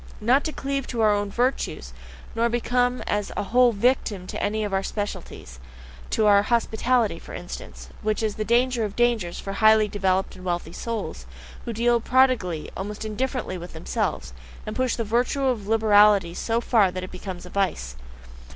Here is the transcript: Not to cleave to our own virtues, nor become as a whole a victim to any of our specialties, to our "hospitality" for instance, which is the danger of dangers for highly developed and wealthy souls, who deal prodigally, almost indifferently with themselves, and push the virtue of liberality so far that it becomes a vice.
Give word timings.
Not 0.19 0.43
to 0.45 0.51
cleave 0.51 0.87
to 0.87 1.01
our 1.01 1.13
own 1.13 1.29
virtues, 1.29 1.93
nor 2.33 2.49
become 2.49 3.03
as 3.05 3.31
a 3.37 3.43
whole 3.43 3.69
a 3.69 3.73
victim 3.73 4.25
to 4.25 4.41
any 4.43 4.63
of 4.63 4.73
our 4.73 4.81
specialties, 4.81 5.59
to 6.09 6.25
our 6.25 6.41
"hospitality" 6.41 7.19
for 7.19 7.35
instance, 7.35 7.87
which 8.01 8.23
is 8.23 8.33
the 8.33 8.43
danger 8.43 8.83
of 8.83 8.95
dangers 8.95 9.39
for 9.39 9.53
highly 9.53 9.87
developed 9.87 10.35
and 10.35 10.43
wealthy 10.43 10.73
souls, 10.73 11.27
who 11.65 11.71
deal 11.73 12.01
prodigally, 12.01 12.71
almost 12.75 13.05
indifferently 13.05 13.59
with 13.59 13.73
themselves, 13.73 14.33
and 14.65 14.75
push 14.75 14.95
the 14.95 15.03
virtue 15.03 15.43
of 15.45 15.67
liberality 15.67 16.33
so 16.33 16.59
far 16.61 16.89
that 16.89 17.03
it 17.03 17.11
becomes 17.11 17.45
a 17.45 17.51
vice. 17.51 17.95